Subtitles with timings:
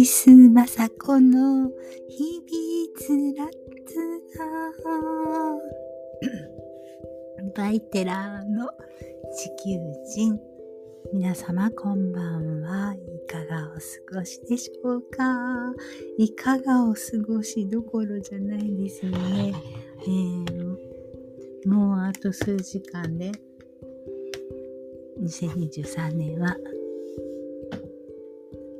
[0.00, 1.70] キスマサコの
[2.08, 2.54] 日々
[2.96, 3.46] つら
[3.84, 3.96] つ
[4.38, 4.48] ら。
[7.54, 8.70] バイテラーの
[9.36, 9.78] 地球
[10.16, 10.40] 人。
[11.12, 12.94] 皆様こんばんは。
[12.94, 15.74] いかがお過ごしでしょうか？
[16.16, 19.52] いかがお過ごしどころじゃないですね。
[20.00, 23.32] えー、もうあと数時間で
[25.20, 26.56] 2023年は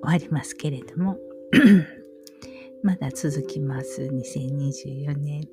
[0.03, 1.19] 終わりますけれども
[2.83, 4.03] まだ続きます。
[4.03, 5.49] 2024年。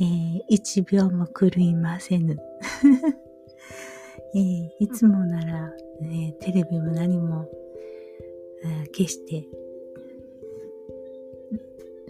[0.00, 2.38] えー、1秒も狂いませぬ。
[4.34, 7.48] えー、いつもなら、ね、テレビも何も、
[8.92, 9.48] 消して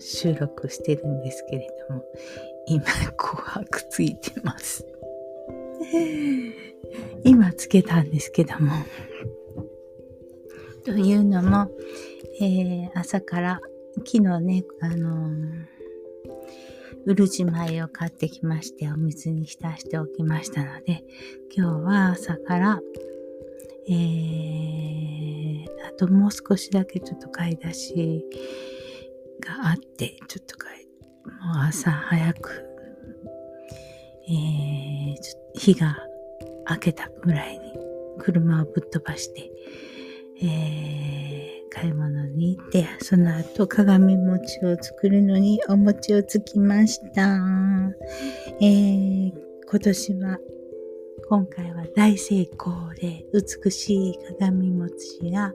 [0.00, 2.04] 収録してるんですけれども、
[2.66, 2.84] 今、
[3.16, 4.86] 紅白ついてます。
[7.24, 8.72] 今つけたんですけども、
[10.84, 11.70] というのも、
[12.40, 13.60] えー、朝から
[13.98, 15.30] 昨日ね、あの、
[17.04, 21.04] うるち米を買ってきまして、お水に浸しておきましたので、
[21.54, 22.80] 今日は朝から、
[23.88, 28.24] えー、あともう少しだけちょっと買い出し
[29.40, 30.86] があって、ちょっと買い、
[31.26, 32.64] もう朝早く、
[34.28, 35.16] えー、
[35.54, 35.96] 日が
[36.70, 37.60] 明けたぐらいに
[38.18, 39.50] 車をぶっ飛ばして、
[40.42, 47.38] えー、買い物に行って、その後鏡餅を作るのにお餅をつきました。
[48.60, 49.32] えー、
[49.68, 50.38] 今年は、
[51.28, 55.52] 今回は大成功で美しい鏡餅が、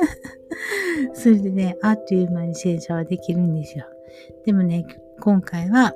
[1.15, 3.87] それでね、あっという間に洗車はできるんですよ。
[4.45, 4.85] でもね、
[5.21, 5.95] 今回は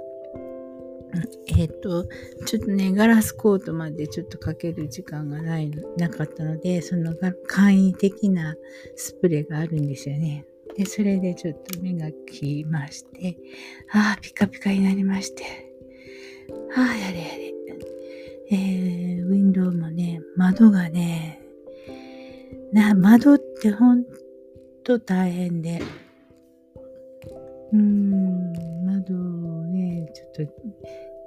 [1.46, 2.06] えっ、と、
[2.46, 7.14] ちょっとね、ガラスコートまでちょっとかける時間がない、なかったので、その
[7.46, 8.56] 簡易的な
[8.96, 10.44] スプレーがあるんですよね。
[10.76, 13.36] で、それでちょっと目がきまして、
[13.92, 15.44] ああ、ピカピカになりまして、
[16.76, 17.52] ああ、やれやれ。
[18.50, 21.40] えー、ウィンドウもね、窓がね、
[22.72, 24.04] な、窓ってほん
[24.84, 25.80] と大変で、
[27.72, 28.52] うーん、
[28.84, 30.42] 窓をね、ちょっと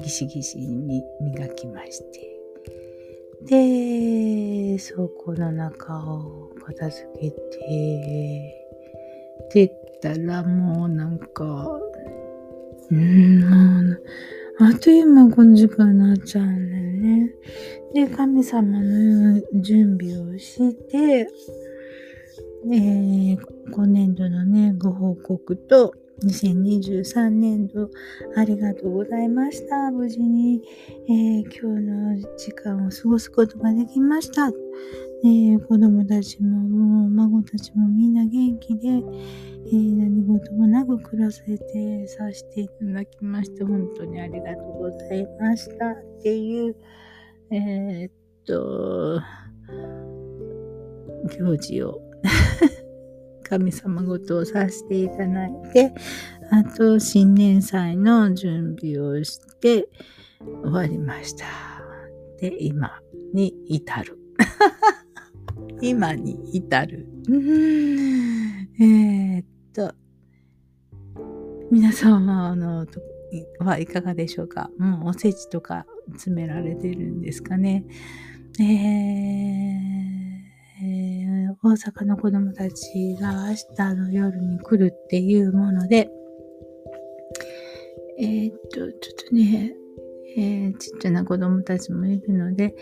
[0.06, 2.38] ギシギシに磨きまして。
[3.42, 8.68] で、倉庫の中を片付けて、
[9.52, 9.68] 出
[10.04, 11.80] たらもうなんか、
[12.92, 14.04] うん、もう、
[14.60, 17.34] あっという間この時間になっちゃうんだよね。
[17.96, 21.28] で、神様の準備をして、
[22.68, 23.38] えー、
[23.74, 27.90] 今年度のね、ご報告と、2023年度
[28.36, 29.92] ありがとうございました。
[29.92, 30.62] 無事に、
[31.08, 34.48] えー、今日の時間を過ごすことができました。
[34.48, 46.76] えー、子供たちも、もう孫たちもみんな元気で、えー、何事もなく暮らせてさせていただきまして、本当にありがとうございましたっていう、
[47.52, 48.12] えー、っ
[48.46, 49.22] と、
[51.40, 52.00] 行事を
[53.48, 55.94] 神様ごとをさせていただいて、
[56.52, 59.88] あと新年祭の準備をして
[60.64, 61.46] 終わりました。
[62.40, 63.00] で、今
[63.34, 64.18] に至る。
[65.82, 67.08] 今に至る。
[68.80, 69.94] えー、っと、
[71.72, 72.86] 皆様の
[73.60, 74.70] はいかがでしょうか？
[74.78, 77.84] もうおせちとか詰められてるんですかね？
[78.60, 80.25] えー、
[80.84, 86.10] えー、大阪の子供たちが明日の夜に来るっていうもので、
[88.20, 88.92] えー、っと、ちょっ
[89.30, 89.74] とね、
[90.38, 92.76] えー、ちっちゃな子供たちもいるので、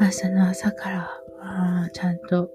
[0.00, 1.10] 明日の朝から
[1.40, 2.50] あちゃんと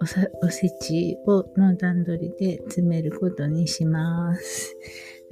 [0.00, 4.76] おさおせちをの段取りで詰めることにします。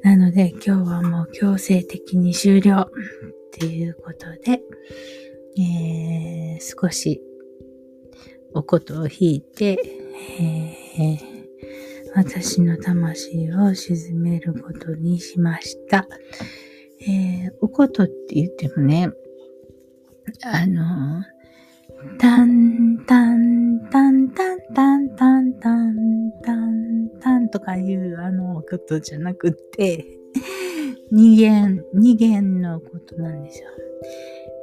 [0.03, 2.87] なので今日はもう強制的に終了っ
[3.53, 4.63] ていうことで、
[5.59, 7.21] えー、少し
[8.55, 9.79] おことを引いて、
[10.41, 11.19] えー、
[12.15, 16.07] 私の魂を沈めることにしました。
[17.03, 19.11] えー、おことって言ってもね、
[20.43, 21.25] あの、
[22.19, 30.07] タンタンタンタンタンタンタンタンタンとかいうあのことじゃなくて、
[31.13, 33.69] 二弦、二弦のことなんですよ。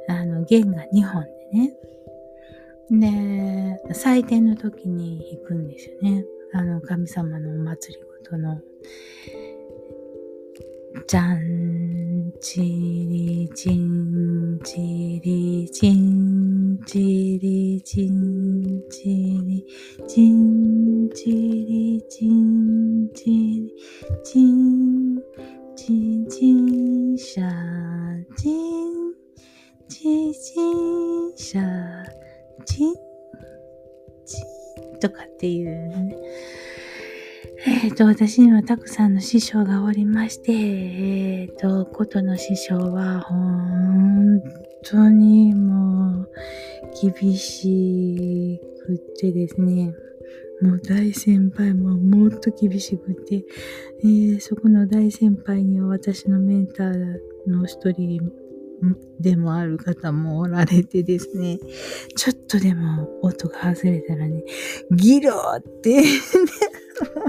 [0.08, 1.74] あの、弦が二本でね。
[2.90, 6.24] で、祭典の時に弾くんですよね。
[6.52, 8.60] あの、神様のお祭りごとの。
[11.06, 19.66] じゃん、ちり、ちん、ちり、ちん、ちり、ちん、ちり、
[20.06, 23.74] ちん、ちり、ちん、ちり、
[24.24, 24.67] ちん、
[37.98, 44.40] と、私にはたくさんの師匠がおりまして、えっ、ー、と、ことの師匠は、本
[44.84, 46.28] 当にもう、
[47.02, 49.92] 厳しくてですね、
[50.62, 53.44] もう大先輩ももっと厳しくて、
[54.04, 57.16] えー、そこの大先輩には私のメンター
[57.48, 58.20] の一人
[59.18, 61.58] でもある方もおられてですね、
[62.16, 64.44] ちょっとでも音が外れたらね、
[64.92, 66.04] ギローって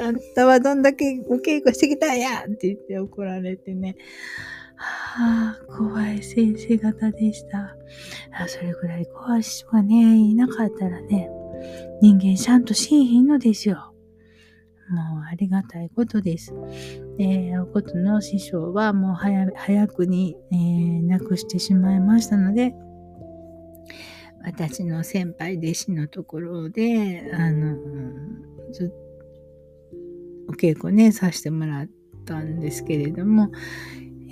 [0.00, 3.96] あんたはどんだけお稽古してきたんやって言って怒られてね。
[4.76, 7.76] はあ、怖い先生方でした。
[8.32, 11.28] あそれぐらい怖い人がね、いなかったらね、
[12.00, 13.94] 人間ちゃんとしんひんのですよ。
[14.88, 16.52] もうありがたいことです。
[17.18, 22.74] えー、おことの師匠はもう早くに、えー、亡くしてしまいましたので、
[24.42, 27.76] 私の先輩弟子のところで、あの、
[28.72, 29.09] ずっと
[30.50, 31.88] お稽古ね、させてもらっ
[32.26, 33.52] たんですけれども、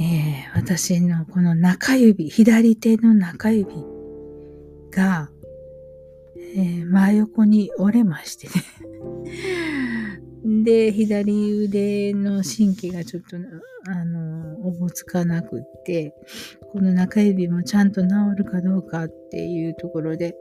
[0.00, 3.72] えー、私のこの中指、左手の中指
[4.90, 5.30] が、
[6.56, 8.54] えー、真横に折れましてね。
[10.64, 13.36] で、左腕の神経がちょっと、
[13.88, 16.14] あの、おぼつかなくって、
[16.72, 18.08] この中指もちゃんと治
[18.38, 20.34] るかどうかっていうところで、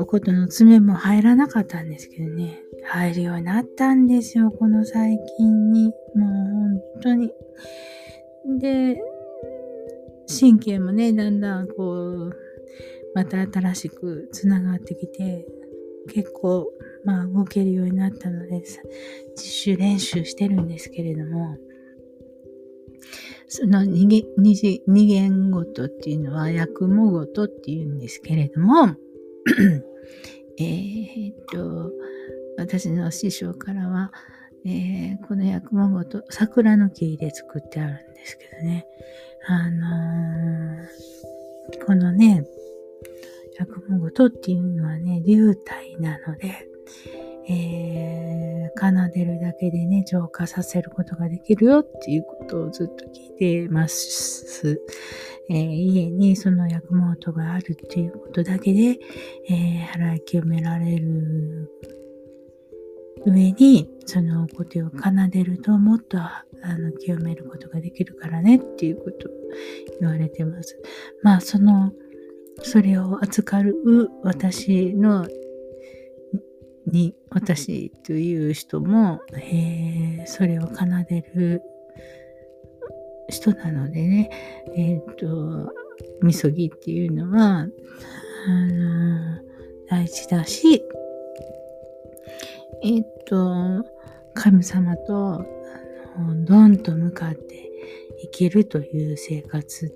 [0.00, 2.58] おことの爪も入らなかったんですけどね。
[2.84, 5.84] 入るようになったんですよ、この最近に。
[5.84, 7.30] もう本当に。
[8.58, 9.00] で、
[10.26, 12.32] 神経もね、だんだんこう、
[13.14, 15.46] また新しく繋がってきて、
[16.08, 16.72] 結構、
[17.04, 18.80] まあ動けるようになったので、自
[19.36, 21.56] 主練習してるんですけれども、
[23.48, 28.96] その二元二元ごとっていうのは、役もごとっていうんですけれども、
[30.64, 31.90] えっと、
[32.58, 34.12] 私の師匠からは、
[34.66, 38.86] えー、この薬文ごと桜の木で作ってあるんですけどね。
[39.48, 42.44] あのー、このね、
[43.58, 46.68] 薬文ごとっていうのはね、流体なので、
[47.48, 54.80] えー、奏でるだけでね、浄化させることができるよっていうことをずっと聞いてます。
[55.50, 58.98] えー、家にその薬文音があるっていうことだけで、
[59.48, 61.70] えー、払い清められる
[63.26, 69.32] 上に、そのお手を奏でるともっとあの清めることができるからねっていうことを
[70.00, 70.80] 言われてます。
[71.22, 71.92] まあその
[72.62, 73.74] それを扱う
[74.22, 75.26] 私の、
[76.86, 81.62] に、私という人も、えー、それを奏でる
[83.30, 84.30] 人なのでね、
[84.76, 85.72] えっ、ー、と、
[86.22, 87.68] みそぎっていうのは、あ
[88.48, 89.38] の、
[89.88, 90.82] 大事だし、
[92.82, 93.84] えっ、ー、と、
[94.34, 95.44] 神様と、
[96.16, 97.70] あのどんと向かって
[98.22, 99.94] 生きるという生活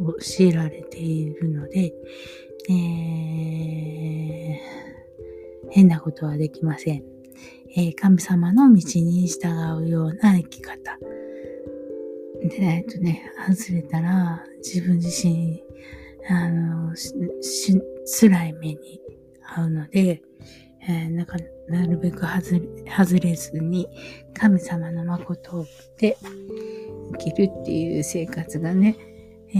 [0.00, 1.92] を強いられているので、
[2.70, 4.56] えー、
[5.70, 7.02] 変なことはできません。
[7.76, 9.48] えー、神様の道に従
[9.84, 10.98] うような生き方。
[12.42, 15.62] でないとね、外れたら自分自身、
[16.28, 17.12] あの、し
[18.20, 19.00] 辛い目に
[19.56, 20.22] 遭うので、
[20.88, 21.36] えー、なんか
[21.68, 23.86] なるべく外れ外れずに
[24.32, 25.66] 神様の誠
[25.98, 26.16] で
[27.12, 28.96] 生きるっていう生活がね、
[29.50, 29.58] え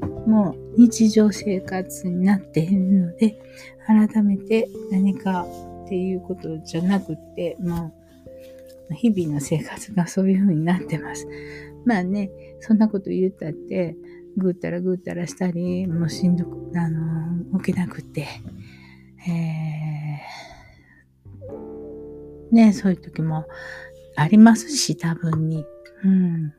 [0.00, 3.38] ー、もう日常生活になっているので、
[3.86, 5.46] 改めて何か
[5.84, 7.99] っていうことじゃなくて、もう
[8.94, 11.26] 日々の生活がそういう風になってます。
[11.84, 12.30] まあね、
[12.60, 13.96] そんなこと言ったって、
[14.36, 18.26] ぐったらぐったらしたり、もうしんどく、あの、動けなくて、
[19.28, 23.46] えー、ね、そういう時も
[24.16, 25.64] ありますし、多分に。
[26.04, 26.52] うん。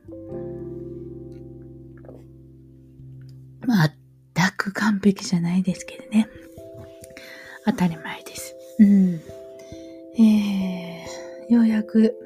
[3.66, 3.94] まあ、
[4.34, 6.28] 全く完璧じゃないですけどね。
[7.64, 8.56] 当たり前です。
[8.78, 9.20] うん。
[10.14, 10.71] えー、
[11.52, 12.16] ようやく、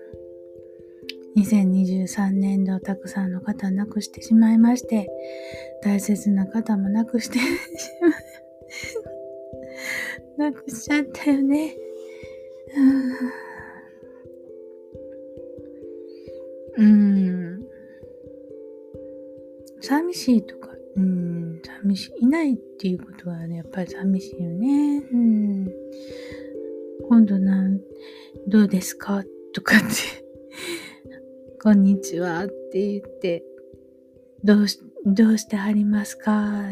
[1.36, 5.08] 2023年度たくさんの方亡くしてしまいまして、
[5.82, 7.44] 大切な方も亡くしてし
[10.38, 11.76] ま、 亡くしちゃったよね。
[16.78, 17.66] うん。
[19.80, 25.02] 寂しいとか、うん、寂しい、いないっていうことはね、やっぱり寂しいよね。
[25.12, 25.68] うん。
[27.08, 27.80] 今度なん、
[28.46, 29.24] どうですか？
[29.52, 29.86] とかって。
[31.62, 33.42] こんにちはって言って、
[34.44, 36.62] どうし、どうしてはりますか？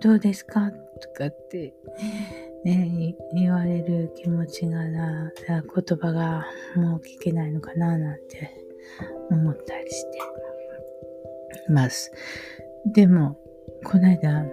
[0.00, 0.70] どうですか？
[0.70, 1.74] とかって、
[2.64, 8.50] ね、言われる気持ちがな、言葉がもう聞けないのかななんて
[9.30, 10.18] 思ったりして
[11.68, 12.10] ます。
[12.86, 13.38] でも、
[13.84, 14.46] この間、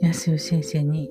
[0.00, 1.10] 安代先生に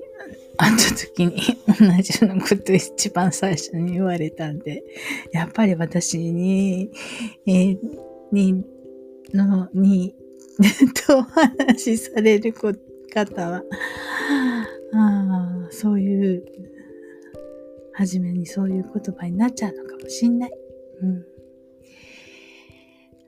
[0.62, 4.84] 会った時に同じようなこと一番最初に言われたんで、
[5.32, 6.90] やっぱり私に、
[7.46, 7.78] えー、
[8.30, 8.64] に、
[9.34, 10.14] の、に、
[11.06, 13.62] とお話しされる方は、
[14.94, 16.44] あそういう、
[17.94, 20.50] 初めにそういう言葉になっちゃうのかもしんない。
[21.02, 21.26] うん。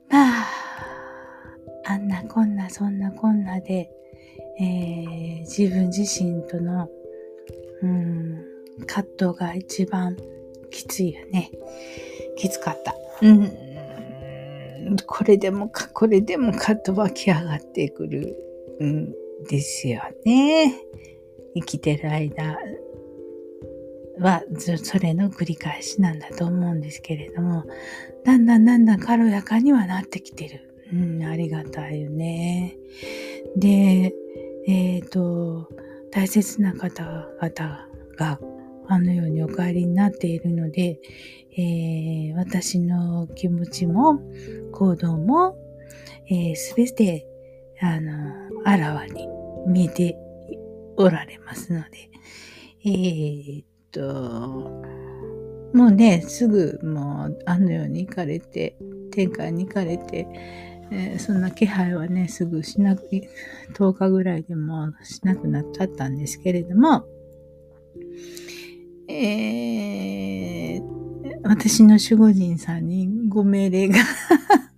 [0.09, 0.47] まあ、
[1.85, 3.91] あんなこんなそんなこんなで、
[4.59, 6.87] えー、自分自身との
[7.85, 8.45] うん、
[8.87, 10.17] 葛藤が一番
[10.71, 11.51] きついよね。
[12.37, 12.95] きつかった。
[13.21, 13.51] うん、
[15.05, 18.35] これでもか、これでもかと湧き上がってくる
[18.79, 19.13] うん
[19.47, 20.75] ですよね。
[21.53, 22.57] 生きてる間
[24.19, 24.43] は、
[24.83, 27.65] それの繰り返しなんだと思うんですけれども、
[28.23, 30.61] だんだんだんだん軽やかにはなってきてる。
[30.91, 32.77] うん、ありがたいよね。
[33.55, 34.13] で、
[34.67, 35.69] えっ、ー、と、
[36.15, 38.39] 大切な方々が
[38.87, 40.97] あのようにお帰りになっているので、
[41.57, 44.21] えー、私の気持ちも
[44.71, 45.57] 行動も
[46.55, 47.27] すべ、えー、て
[47.81, 48.13] あの
[48.63, 49.27] あらわに
[49.67, 50.17] 見えて
[50.95, 52.09] おられますので、
[52.85, 54.01] えー、っと、
[55.73, 58.77] もうね、すぐもうあのように行かれて、
[59.11, 60.25] 天界に行かれて、
[60.91, 63.03] えー、そんな気配はね、すぐしなく、
[63.73, 67.05] 10日ぐらいでもしなくなっちゃったんですけれども、
[69.07, 70.83] えー、
[71.43, 73.95] 私の守護神さんにご命令が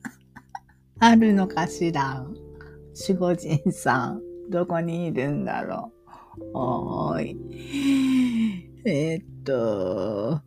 [1.00, 2.26] あるのかしら？
[3.08, 5.92] 守護神さん、どこにいるんだろ
[6.40, 6.42] う？
[6.54, 7.38] おーい。
[8.86, 10.42] えー、っと、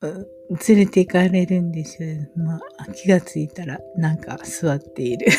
[0.00, 2.08] 連れて行かれるんですよ。
[2.36, 5.26] まあ、気がついたらなんか座っている。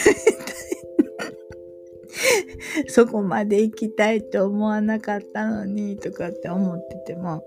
[2.88, 7.44] そこまで行きたいと思わなかったのにとかって思ってても、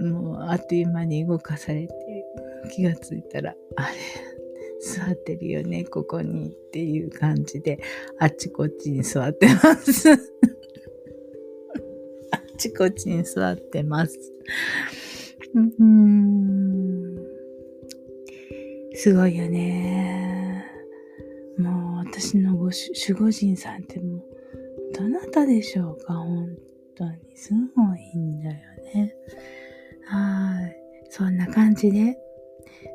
[0.00, 1.94] もうあっという間に動かされて
[2.70, 3.94] 気がついたら、あれ、
[4.80, 7.80] 座ってるよね、ここにっていう感じで、
[8.18, 10.10] あっちこっちに座ってます。
[12.30, 14.18] あっちこっちに座ってます。
[15.54, 17.16] うん、
[18.94, 20.64] すごいよね。
[21.58, 22.74] もう私のご守
[23.12, 24.24] 護神さんってもう、
[24.94, 26.14] どなたでしょうか？
[26.14, 26.56] 本
[26.94, 27.12] 当に。
[27.34, 28.54] すごいんだよ
[28.94, 29.14] ね。
[30.04, 30.76] はい。
[31.10, 32.18] そんな感じで、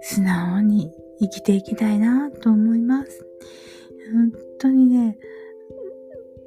[0.01, 3.25] 素直に生きていきたいなと思います。
[4.13, 5.17] 本当にね、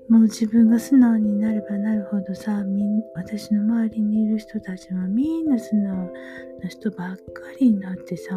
[0.09, 6.13] もう自分が素直になればなるほどさ、みん私の周りにいる人たちはみんな素直
[6.63, 7.23] な人ばっか
[7.59, 8.35] りになってさ、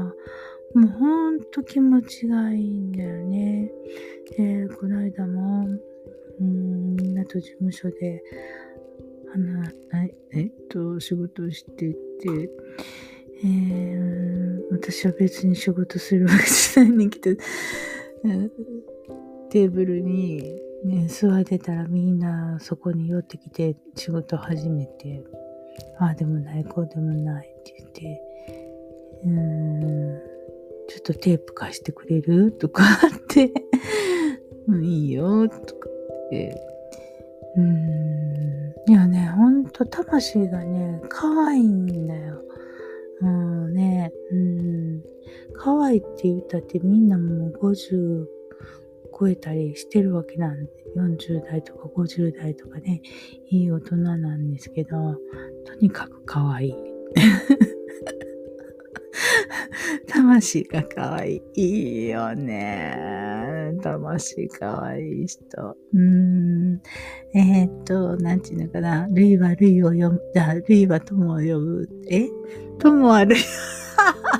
[0.73, 3.71] もうほんと気持ちがいいんだよね。
[4.37, 5.67] で、この間も、
[6.39, 8.23] うん、みんなと事務所で、
[9.33, 9.63] あの、
[10.33, 11.97] えっと、仕事をしてて、
[13.43, 17.41] えー、私は別に仕事するわけじゃないんだけど、
[19.57, 25.23] テーブルに、ね、座ってたらみんなそこに寄ってきて仕事始めて、
[25.97, 28.21] ああでもない、こうでもないって言って、
[29.25, 30.21] うーん、
[30.87, 32.51] ちょっとテープ貸してくれる？
[32.51, 32.87] とかっ
[33.29, 33.51] て
[34.67, 36.61] も う、いいよ、とかって、
[37.55, 42.43] うーん、いやね、ほんと魂がね、可愛いんだよ。
[43.21, 45.01] もうね、うん。
[45.55, 48.36] 可愛いって言ったってみんなもう50
[49.19, 53.01] 超えたりしてるわけなんで、40代とか50代とかね、
[53.49, 55.15] いい大人なんですけど、
[55.65, 56.75] とにかく可愛い。
[60.07, 61.41] 魂が可愛い。
[61.55, 63.73] いいよね。
[63.81, 65.75] 魂可愛い人。
[65.93, 66.81] うーん。
[67.33, 69.07] えー、っと、なんていうのかな。
[69.11, 71.89] 類は類を読む、あ、類は友を呼ぶ。
[72.09, 72.27] え？
[72.79, 73.37] 友は類。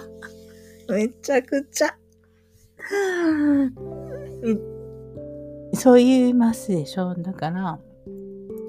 [0.89, 1.98] めちゃくちゃ。
[5.74, 7.80] そう言いますでしょだから、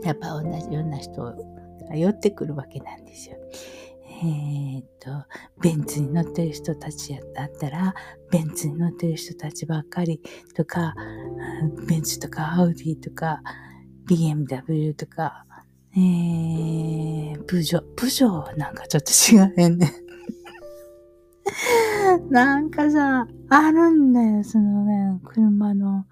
[0.03, 3.37] やっぱ同じような人が寄ってくるわけなんですよ。
[4.21, 5.11] えー、っと、
[5.63, 7.95] ベンツに乗ってる人たちだったら、
[8.31, 10.21] ベンツに乗ってる人たちばっかり
[10.55, 10.95] とか、
[11.87, 13.41] ベンツとかアウディとか、
[14.09, 15.45] BMW とか、
[15.95, 19.93] えー、プジョ、プジョなんかちょっと違うよね
[22.31, 26.07] なんかさ、あるんだよ、そのね、車の、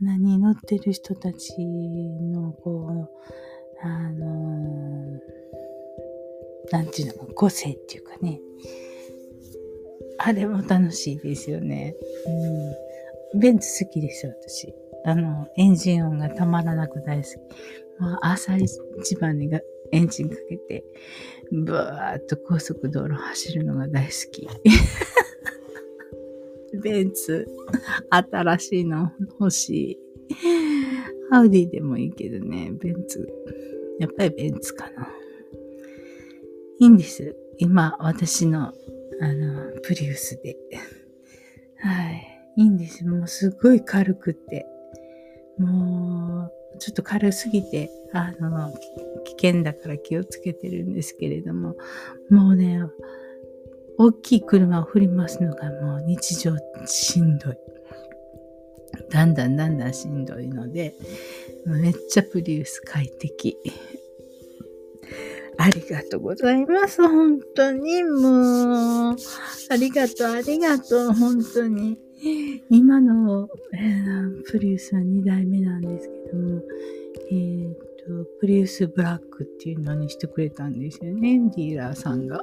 [0.00, 8.40] 何乗ってる人たちの、こう、あのー、なんていうのか、個性っていうかね。
[10.18, 11.94] あれも楽しいですよね。
[13.34, 13.40] うん。
[13.40, 14.74] ベンツ好きですよ、私。
[15.04, 17.36] あの、エンジン音がたまらなく大好き。
[17.98, 19.60] まあ、朝一番にが
[19.92, 20.84] エンジンかけて、
[21.52, 24.48] ブワーっと高速道路走るのが大好き。
[26.82, 27.46] ベンツ、
[28.10, 29.98] 新しいの欲しい。
[31.30, 33.28] アウディでもいいけどね、ベンツ。
[33.98, 35.08] やっぱりベンツかな。
[36.78, 37.34] いいんです。
[37.58, 38.72] 今、私の、
[39.20, 40.56] あの、プリウスで。
[41.78, 42.36] はい。
[42.56, 43.04] いいんです。
[43.06, 44.66] もうすごい軽くって。
[45.58, 48.72] もう、ちょっと軽すぎて、あの、
[49.24, 51.76] 危険だから気をつけてるんですけれども、
[52.30, 52.80] もうね、
[53.98, 56.54] 大きい車を振りますのがもう日常
[56.86, 57.56] しんどい。
[59.10, 60.94] だんだんだんだんしんどいので、
[61.64, 63.56] めっちゃプリウス快適。
[65.58, 67.02] ありがとうございます。
[67.02, 69.16] 本当にもう、
[69.70, 71.98] ありがとう、ありがとう、本当に。
[72.70, 76.62] 今の、えー、プリウスは2代目なんですけども、
[77.30, 77.74] えー、
[78.06, 82.40] と、プリウスブラックっていうのにしてくれたんですよね、ディーラーさんが。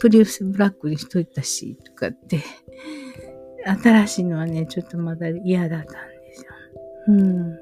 [0.00, 2.40] プリウスブラックにしといたし、とかって。
[3.82, 6.50] 新しいのはね、ちょっとまだ嫌だったんですよ。
[7.08, 7.56] うん。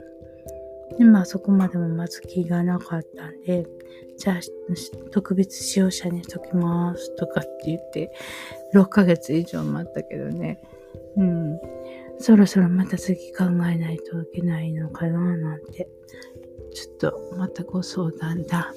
[0.98, 3.66] で、まあそこまでもまず気がなかったんで、
[4.18, 4.40] じゃあ
[5.10, 8.12] 特別使用者にしときますとかって言って、
[8.74, 10.60] 6ヶ月以上待ったけどね。
[11.16, 11.60] うん。
[12.18, 15.88] そろそろまた次考えないといけないのかななんて。
[16.74, 18.72] ちょっとまたご相談だ。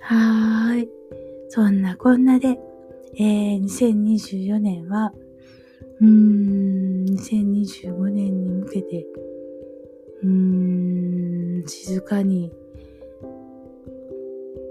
[0.00, 0.88] はーい。
[1.50, 2.58] そんなこんなで、
[3.18, 5.12] えー、2024年は、
[6.00, 9.06] うーん、2025年に向けて、
[10.22, 12.52] うーん、静かに、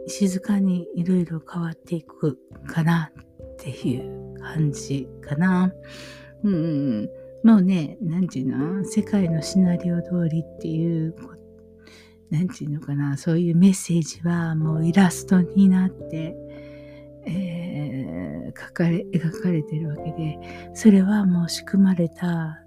[0.08, 5.74] 静かにいろいろ変わっていくかなっていう感じかな。
[6.44, 7.10] うん、
[7.44, 8.86] もうね、なんていうの？
[8.86, 11.37] 世界のシナリオ通りっていう、な
[12.36, 16.36] んていうのかなそういうメッセージはもうイラストになって、
[17.26, 20.40] えー、書かれ、描かれてるわけで、
[20.74, 22.60] それはもう仕組まれた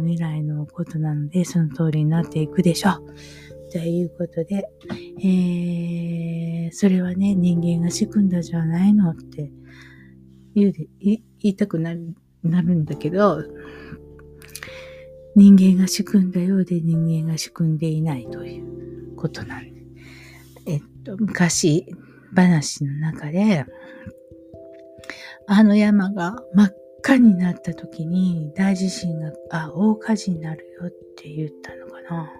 [0.00, 3.72] 未来のことなので、その通りになっていくでしょう。
[3.72, 4.68] ということで、
[5.22, 9.50] えー、それはね、人間が仕組んだじゃないのって
[10.54, 13.42] 言うで言いたくなるなるんだけど、
[15.36, 19.82] 人間が仕組んだようで人間が仕組んでいないということなんで。
[20.66, 21.86] えっと、昔
[22.34, 23.66] 話の中で、
[25.46, 32.32] あの山が真っ赤になった時に大地震が、あ、大火事になるよって言ったのかな。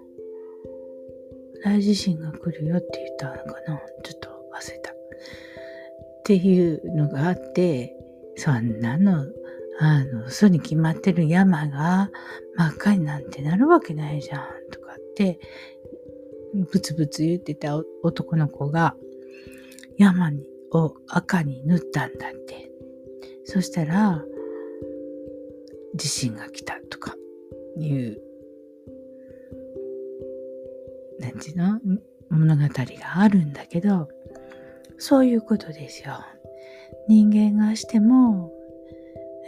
[1.64, 3.78] 大地震が来るよって言ったのかな。
[4.04, 4.90] ちょっと忘れた。
[4.90, 4.94] っ
[6.24, 7.94] ていうのがあって、
[8.36, 9.26] そんなの、
[9.78, 12.10] あの、嘘に決まってる山が
[12.56, 15.38] 真っ赤になんてなるわけないじゃん、とかって、
[16.72, 18.96] ブツブツ言ってた男の子が、
[19.98, 20.32] 山
[20.72, 22.70] を赤に塗ったんだって。
[23.44, 24.24] そしたら、
[25.94, 27.14] 地震が来たとか
[27.78, 28.20] いう、
[31.18, 31.80] なんていうの？
[32.28, 32.68] 物語が
[33.18, 34.08] あるんだけど、
[34.98, 36.14] そういうことですよ。
[37.08, 38.52] 人間がしても、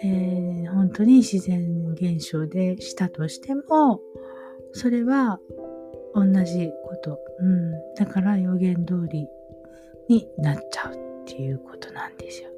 [0.05, 4.01] えー、本当に自然現象でしたとしても、
[4.73, 5.41] それは
[6.15, 7.19] 同じこと。
[7.41, 7.95] うん。
[7.95, 9.27] だから予言通り
[10.09, 12.49] になっちゃうっていうことなんですよ。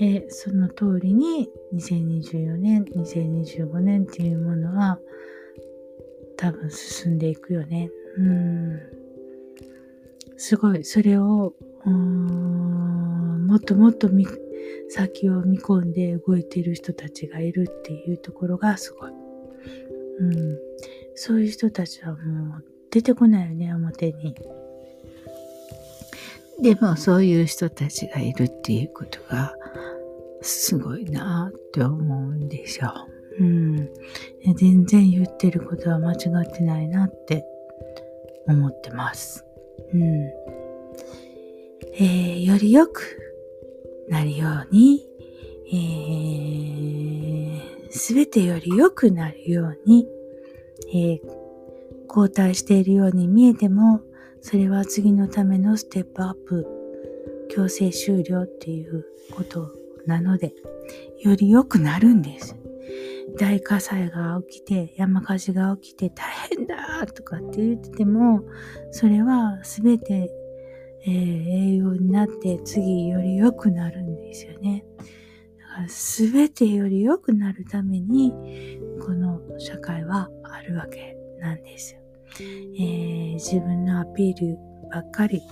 [0.00, 4.98] えその通りに2024年、2025年っていうものは
[6.36, 7.90] 多分進んでいくよね。
[8.18, 8.80] うん。
[10.36, 14.26] すごい、それを、もっともっと見
[14.88, 19.12] 先を見込んで動いている人たちがいるっていうところがすごい。
[20.20, 20.58] うん。
[21.14, 24.34] そういう人たちはもう出てこないよね、表に。
[26.60, 29.54] でもそういう人たちがいるっていうことが
[30.42, 32.92] すごいなって思うんですよ。
[33.40, 33.88] うん。
[34.56, 37.44] 全然言ってることは間違ってないなって
[38.46, 39.44] 思ってます。
[39.92, 40.42] うん。
[41.94, 43.31] えー、より良く
[44.08, 45.06] なるように、
[47.90, 50.06] す、え、べ、てより良くなるように、
[50.92, 51.20] えー、
[52.08, 54.00] 後退しているように見えても、
[54.40, 56.66] それは次のためのステップアップ、
[57.48, 59.70] 強制終了っていうこと
[60.06, 60.52] なので、
[61.20, 62.56] より良くなるんです。
[63.38, 68.42] 大火災が起きて、山火事が起きて大変だとかって言ってても、
[68.90, 70.30] それは全て、
[71.04, 74.84] えー、栄養になって次より良くなるんですよね。
[75.58, 78.32] だから全てより良くなるために、
[79.00, 82.00] この社会はあるわけなんですよ。
[82.40, 84.56] えー、自分のアピール
[84.90, 85.42] ばっかり。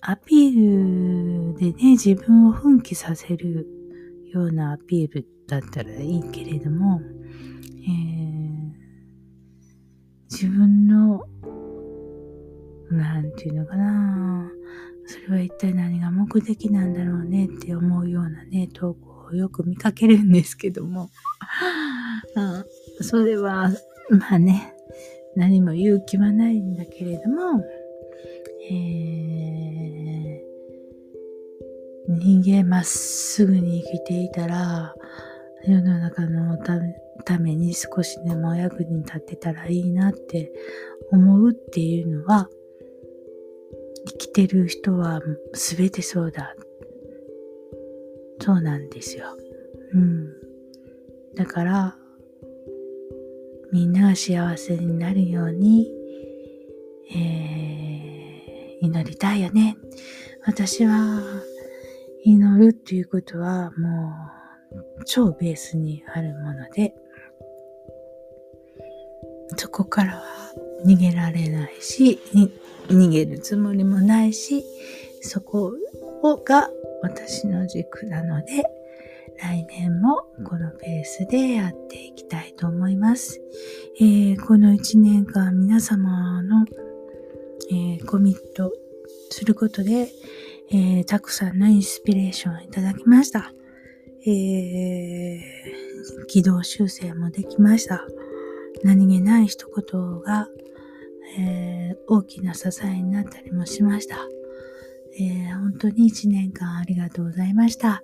[0.00, 3.66] アピールでね、自分を奮起させる
[4.32, 8.72] ようなアピールだったらいいけれども、えー、
[10.30, 10.97] 自分の、
[12.98, 14.50] なんていうのかな、
[15.06, 17.46] それは一体何が目的なんだろうね。
[17.46, 21.10] って思うようなね、投稿をよく見かけるんですけども、
[23.00, 23.70] それは
[24.10, 24.74] まあね、
[25.36, 27.62] 何も言う気はないんだけれども、
[28.70, 34.94] えー、人間まっすぐに生きていたら、
[35.64, 36.56] 世の中の
[37.24, 40.52] ために少しでも役に立ってたらいいなって
[41.12, 42.48] 思うっていうのは、
[44.08, 45.20] 生きてる人は
[45.52, 46.54] 全てそうだ。
[48.40, 49.36] そうなんですよ。
[49.92, 50.32] うん。
[51.34, 51.96] だから、
[53.70, 55.90] みんなが幸せになるように、
[57.14, 59.76] えー、祈りたいよね。
[60.46, 61.20] 私は、
[62.24, 64.12] 祈るっていうことはも
[65.00, 66.94] う超ベースにあるもので、
[69.56, 70.22] そこからは
[70.84, 72.18] 逃げられないし、
[72.88, 74.64] 逃げるつもりもないし、
[75.22, 75.72] そこ
[76.44, 76.70] が
[77.02, 78.64] 私の軸なので、
[79.40, 83.40] 来年もこのペースでやっていきたいと思います。
[84.00, 86.66] えー、この1年間皆様の、
[87.70, 88.72] えー、コミット
[89.30, 90.08] することで、
[90.70, 93.52] えー、たくさんのインスピレーションをいただきました。
[94.26, 98.04] えー、軌道修正もできました。
[98.82, 100.48] 何気ない一言が、
[101.36, 104.16] えー、大きな支えになったりもしました。
[105.20, 108.02] えー、本当に一年間ありがとうございました。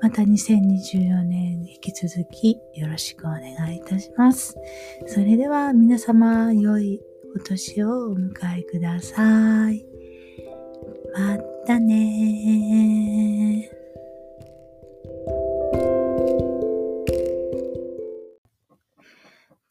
[0.00, 4.56] また2024年引き続きよろしくお願いいたします。
[5.06, 7.00] それでは皆様良い
[7.36, 9.84] お年をお迎えください。
[11.14, 13.70] またね